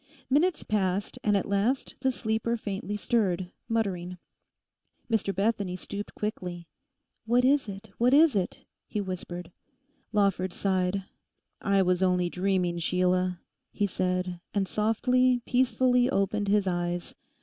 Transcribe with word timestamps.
Minutes 0.31 0.63
passed 0.63 1.19
and 1.23 1.37
at 1.37 1.45
last 1.47 1.95
the 1.99 2.11
sleeper 2.11 2.57
faintly 2.57 2.97
stirred, 2.97 3.51
muttering. 3.69 4.17
Mr 5.11 5.31
Bethany 5.31 5.75
stooped 5.75 6.15
quickly. 6.15 6.67
'What 7.27 7.45
is 7.45 7.69
it, 7.69 7.91
what 7.99 8.11
is 8.11 8.35
it?' 8.35 8.65
he 8.87 8.99
whispered. 8.99 9.51
Lawford 10.11 10.53
sighed. 10.53 11.03
'I 11.61 11.83
was 11.83 12.01
only 12.01 12.31
dreaming, 12.31 12.79
Sheila,' 12.79 13.41
he 13.71 13.85
said, 13.85 14.39
and 14.55 14.67
softly, 14.67 15.43
peacefully 15.45 16.09
opened 16.09 16.47
his 16.47 16.65
eyes. 16.65 17.13